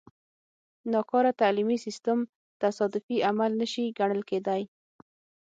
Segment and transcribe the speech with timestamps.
[0.93, 2.19] ناکاره تعلیمي سیستم
[2.63, 4.61] تصادفي عمل نه شي ګڼل کېدای.